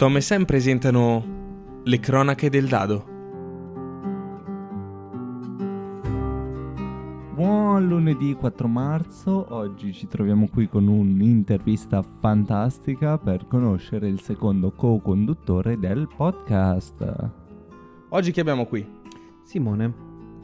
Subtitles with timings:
[0.00, 3.04] Tom e Sam presentano le cronache del dado.
[7.34, 14.72] Buon lunedì 4 marzo, oggi ci troviamo qui con un'intervista fantastica per conoscere il secondo
[14.72, 17.30] co-conduttore del podcast.
[18.08, 18.88] Oggi chi abbiamo qui?
[19.44, 19.92] Simone.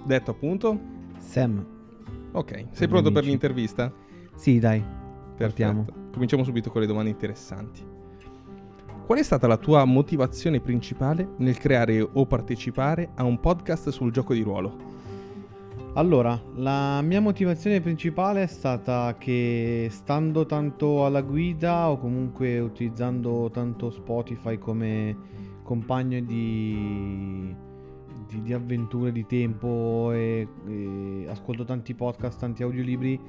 [0.05, 0.79] Detto appunto?
[1.17, 1.65] Sam.
[2.33, 3.31] Ok, sei pronto per amici.
[3.31, 3.91] l'intervista?
[4.35, 4.81] Sì, dai.
[4.81, 5.35] Perfetto.
[5.39, 5.87] Partiamo.
[6.13, 7.95] Cominciamo subito con le domande interessanti.
[9.07, 14.11] Qual è stata la tua motivazione principale nel creare o partecipare a un podcast sul
[14.11, 14.77] gioco di ruolo?
[15.95, 23.49] Allora, la mia motivazione principale è stata che stando tanto alla guida o comunque utilizzando
[23.53, 25.17] tanto Spotify come
[25.63, 27.55] compagno di,
[28.27, 33.21] di, di avventure di tempo e, e ascolto tanti podcast, tanti audiolibri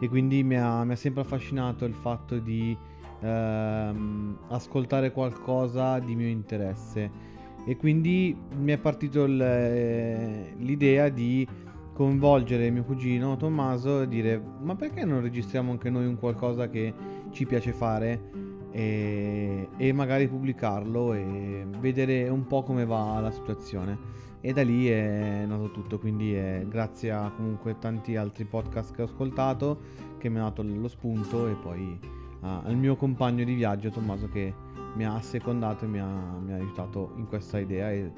[0.00, 2.92] e quindi mi ha, mi ha sempre affascinato il fatto di
[3.24, 7.32] ehm, ascoltare qualcosa di mio interesse.
[7.66, 11.46] E quindi mi è partito eh, l'idea di
[11.94, 16.92] coinvolgere mio cugino Tommaso e dire ma perché non registriamo anche noi un qualcosa che
[17.30, 18.42] ci piace fare?
[18.72, 24.22] E, e magari pubblicarlo e vedere un po' come va la situazione.
[24.40, 29.00] E da lì è nato tutto quindi è grazie a comunque tanti altri podcast che
[29.00, 29.80] ho ascoltato
[30.18, 31.98] che mi ha dato lo spunto e poi
[32.44, 34.52] a- al mio compagno di viaggio Tommaso che
[34.94, 38.12] mi ha assecondato e mi ha, mi ha aiutato in questa idea e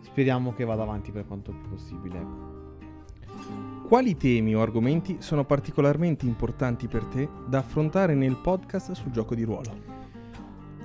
[0.00, 2.50] speriamo che vada avanti per quanto più possibile ecco.
[3.88, 9.34] Quali temi o argomenti sono particolarmente importanti per te da affrontare nel podcast sul gioco
[9.34, 9.90] di ruolo?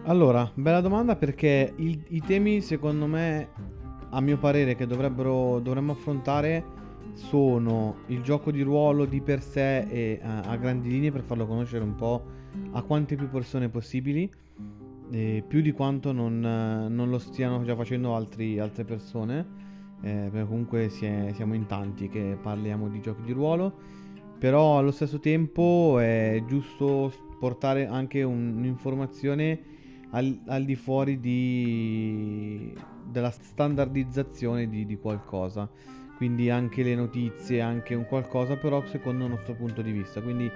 [0.03, 3.50] Allora, bella domanda perché il- i temi secondo me,
[4.09, 6.75] a mio parere, che dovrebbero, dovremmo affrontare
[7.14, 11.47] sono il gioco di ruolo di per sé e a, a grandi linee per farlo
[11.47, 12.23] conoscere un po'
[12.72, 14.30] a quante più persone possibili,
[15.09, 19.40] e più di quanto non, eh, non lo stiano già facendo altri- altre persone,
[20.01, 23.73] eh, perché comunque si è- siamo in tanti che parliamo di giochi di ruolo,
[24.38, 29.59] però allo stesso tempo è giusto portare anche un- un'informazione
[30.12, 32.73] al, al di fuori di,
[33.09, 35.69] della standardizzazione di, di qualcosa.
[36.17, 40.19] Quindi anche le notizie, anche un qualcosa, però secondo il nostro punto di vista.
[40.19, 40.50] Quindi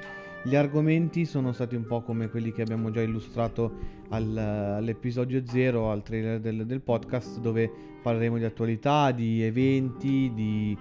[0.43, 3.71] gli argomenti sono stati un po' come quelli che abbiamo già illustrato
[4.09, 7.71] al- all'episodio 0, al trailer del, del podcast, dove
[8.01, 10.75] parleremo di attualità, di eventi, di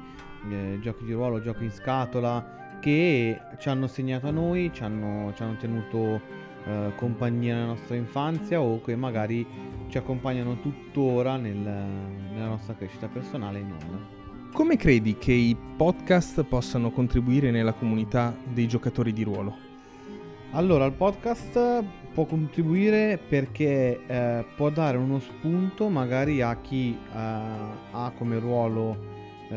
[0.50, 5.32] eh, giochi di ruolo, giochi in scatola, che ci hanno segnato a noi, ci hanno,
[5.34, 6.20] ci hanno tenuto
[6.64, 9.46] eh, compagnia nella nostra infanzia o che magari
[9.88, 14.19] ci accompagnano tuttora nel- nella nostra crescita personale e non.
[14.52, 19.56] Come credi che i podcast possano contribuire nella comunità dei giocatori di ruolo?
[20.52, 27.16] Allora, il podcast può contribuire perché eh, può dare uno spunto magari a chi eh,
[27.16, 28.96] ha come ruolo
[29.48, 29.56] eh,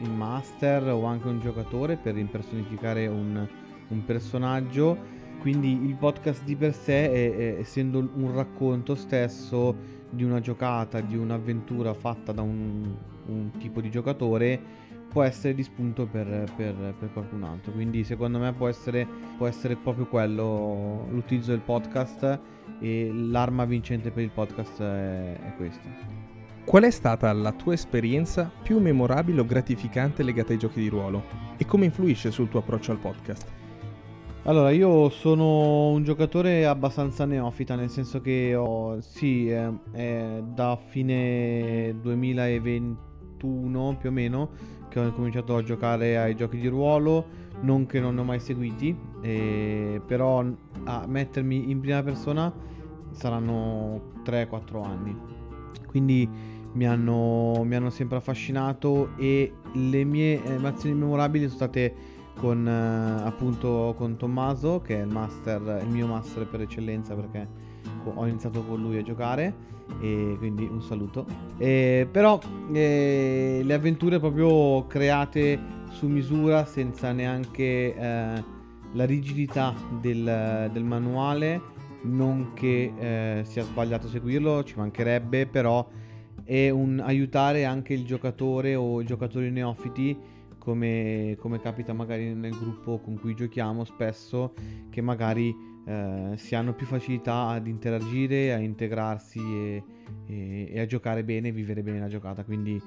[0.00, 3.46] il master o anche un giocatore per impersonificare un,
[3.88, 5.12] un personaggio.
[5.40, 9.76] Quindi il podcast di per sé, è- è- essendo un racconto stesso
[10.14, 12.94] di una giocata, di un'avventura fatta da un,
[13.26, 14.60] un tipo di giocatore,
[15.08, 17.72] può essere di spunto per, per- per qualcun altro.
[17.72, 22.40] Quindi secondo me può essere, può essere proprio quello l'utilizzo del podcast
[22.80, 25.88] e l'arma vincente per il podcast è, è questa.
[26.64, 31.22] Qual è stata la tua esperienza più memorabile o gratificante legata ai giochi di ruolo?
[31.58, 33.63] E come influisce sul tuo approccio al podcast?
[34.46, 40.76] Allora, io sono un giocatore abbastanza neofita, nel senso che ho, sì, è, è da
[40.76, 44.50] fine 2021 più o meno
[44.90, 47.24] che ho cominciato a giocare ai giochi di ruolo,
[47.62, 50.44] non che non ne ho mai seguiti, eh, però
[50.84, 52.52] a mettermi in prima persona
[53.12, 55.16] saranno 3-4 anni.
[55.86, 56.28] Quindi
[56.74, 61.94] mi hanno, mi hanno sempre affascinato e le mie emozioni memorabili sono state
[62.36, 67.46] con eh, appunto con Tommaso che è il master, il mio master per eccellenza perché
[68.04, 71.26] ho iniziato con lui a giocare e quindi un saluto.
[71.58, 72.38] Eh, però
[72.72, 75.58] eh, le avventure proprio create
[75.90, 78.44] su misura senza neanche eh,
[78.92, 81.60] la rigidità del, del manuale,
[82.02, 85.86] non che eh, sia sbagliato seguirlo, ci mancherebbe, però
[86.44, 90.16] è un aiutare anche il giocatore o i giocatori neofiti
[90.64, 94.54] come, come capita magari nel gruppo con cui giochiamo spesso
[94.90, 95.54] che magari
[95.86, 99.82] eh, si hanno più facilità ad interagire, a integrarsi e,
[100.26, 102.42] e- e a giocare bene, vivere bene la giocata.
[102.44, 102.80] Quindi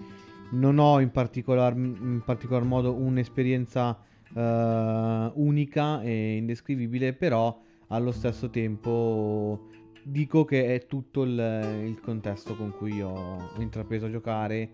[0.52, 3.98] non ho in particolar, in particolar modo un'esperienza
[4.36, 9.70] eh, unica e indescrivibile, però allo stesso tempo
[10.04, 14.72] dico che è tutto il, il contesto con cui ho, intrapreso a giocare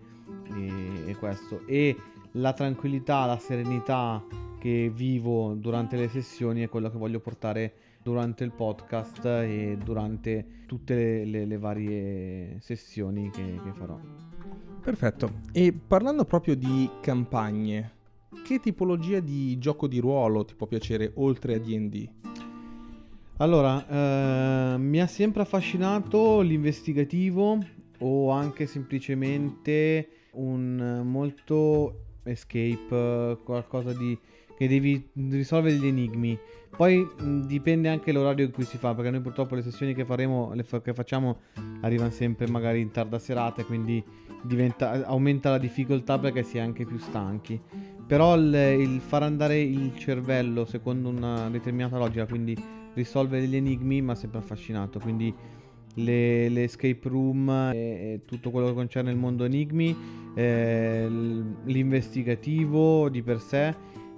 [0.54, 1.66] e, e questo.
[1.66, 1.96] E
[2.36, 4.24] la tranquillità, la serenità
[4.58, 10.62] che vivo durante le sessioni è quello che voglio portare durante il podcast e durante
[10.66, 13.98] tutte le, le, le varie sessioni che, che farò.
[14.80, 15.40] Perfetto.
[15.52, 17.92] E parlando proprio di campagne,
[18.44, 22.08] che tipologia di gioco di ruolo ti può piacere oltre a DD?
[23.38, 27.58] Allora, eh, mi ha sempre affascinato l'investigativo
[27.98, 34.18] o anche semplicemente un molto escape, qualcosa di
[34.56, 36.38] che devi risolvere gli enigmi.
[36.76, 40.04] Poi mh, dipende anche l'orario in cui si fa, perché noi purtroppo le sessioni che
[40.04, 41.38] faremo, le fa- che facciamo,
[41.82, 44.02] arrivano sempre magari in tarda serata, quindi
[44.42, 47.60] diventa, aumenta la difficoltà perché si è anche più stanchi.
[48.06, 52.56] Però il, il far andare il cervello secondo una determinata logica, quindi
[52.94, 54.98] risolvere gli enigmi mi ha sempre affascinato.
[54.98, 55.34] Quindi
[55.94, 59.96] le, le escape room e, e, tutto quello che concerne il mondo enigmi,
[60.34, 61.06] eh,
[61.64, 63.74] l'investigativo di per sé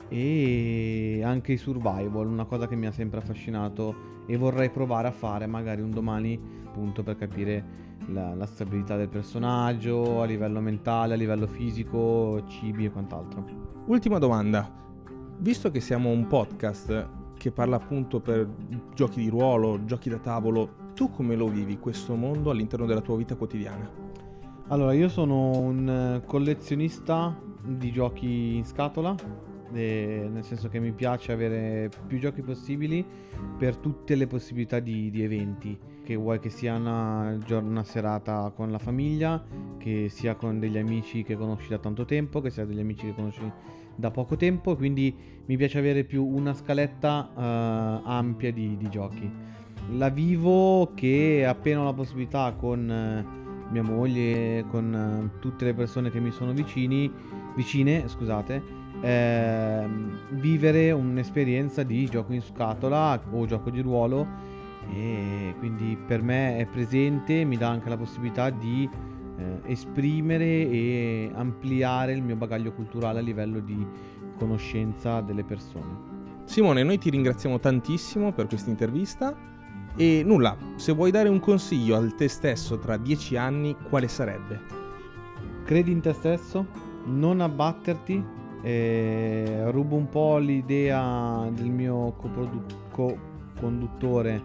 [0.09, 5.13] e anche i survival, una cosa che mi ha sempre affascinato e vorrei provare a
[5.13, 11.15] fare magari un domani appunto per capire la, la stabilità del personaggio a livello mentale,
[11.15, 13.45] a livello fisico, cibi e quant'altro.
[13.87, 14.71] Ultima domanda,
[15.39, 18.49] visto che siamo un podcast che parla appunto per
[18.95, 23.17] giochi di ruolo, giochi da tavolo, tu come lo vivi questo mondo all'interno della tua
[23.17, 23.89] vita quotidiana?
[24.69, 29.15] Allora, io sono un collezionista di giochi in scatola,
[29.71, 33.05] nel senso che mi piace avere più giochi possibili
[33.59, 38.71] per tutte le possibilità di, di eventi, che vuoi che sia una, una, serata con
[38.71, 39.45] la famiglia,
[39.79, 43.15] che sia con degli amici che conosci da tanto tempo, che sia degli amici che
[43.15, 43.51] conosci
[43.95, 45.15] da poco tempo, quindi
[45.47, 49.31] mi piace avere più una scaletta uh, ampia di, di giochi.
[49.91, 53.25] La vivo che appena ho la possibilità con eh,
[53.71, 57.11] mia moglie, con eh, tutte le persone che mi sono vicini,
[57.55, 59.87] vicine, scusate, eh,
[60.31, 64.27] vivere un'esperienza di gioco in scatola o gioco di ruolo
[64.93, 68.89] e quindi per me è presente, mi dà anche la possibilità di
[69.39, 73.87] eh, esprimere e ampliare il mio bagaglio culturale a livello di
[74.37, 76.15] conoscenza delle persone.
[76.45, 79.37] Simone, noi ti ringraziamo tantissimo per questa intervista
[79.95, 84.61] e nulla, se vuoi dare un consiglio al te stesso tra dieci anni, quale sarebbe?
[85.65, 86.67] Credi in te stesso,
[87.07, 92.17] non abbatterti, eh, rubo un po' l'idea del mio
[92.91, 94.43] co-conduttore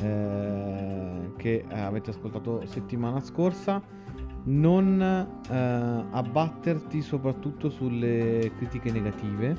[0.00, 3.82] eh, che avete ascoltato settimana scorsa,
[4.44, 9.54] non eh, abbatterti soprattutto sulle critiche negative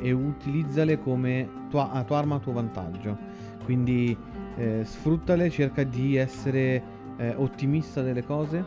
[0.00, 3.16] e utilizzale come tua, a tua arma a tuo vantaggio.
[3.62, 4.16] Quindi
[4.56, 6.82] eh, sfruttale, cerca di essere
[7.16, 8.66] eh, ottimista delle cose,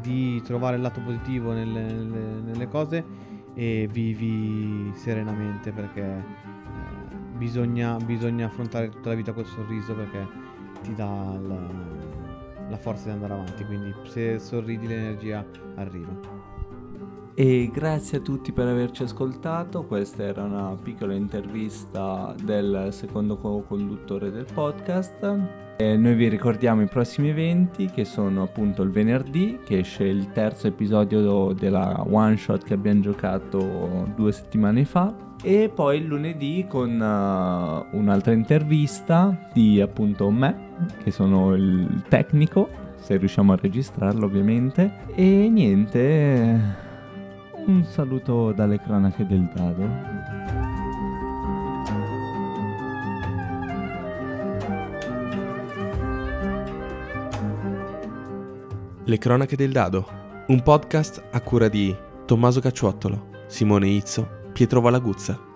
[0.00, 7.96] di trovare il lato positivo nelle, nelle, nelle cose e vivi serenamente perché eh, bisogna,
[7.96, 10.26] bisogna, affrontare tutta la vita col sorriso perché
[10.82, 11.60] ti dà la,
[12.68, 15.44] la forza di andare avanti, quindi se sorridi l'energia
[15.76, 16.41] arriva.
[17.34, 24.30] E grazie a tutti per averci ascoltato, questa era una piccola intervista del secondo co-conduttore
[24.30, 25.38] del podcast.
[25.78, 30.30] E noi vi ricordiamo i prossimi eventi che sono appunto il venerdì che esce il
[30.32, 35.14] terzo episodio della one shot che abbiamo giocato due settimane fa.
[35.42, 40.70] E poi il lunedì con uh, un'altra intervista di appunto me
[41.02, 45.06] che sono il tecnico se riusciamo a registrarlo ovviamente.
[45.14, 46.90] E niente
[47.66, 50.20] un saluto dalle cronache del dado.
[59.04, 60.06] Le cronache del dado,
[60.48, 65.51] un podcast a cura di Tommaso Cacciuottolo, Simone Izzo, Pietro Valaguzza.